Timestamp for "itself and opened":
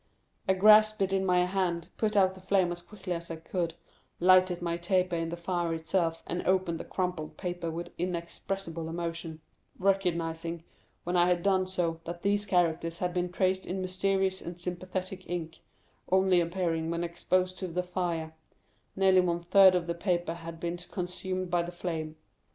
5.75-6.79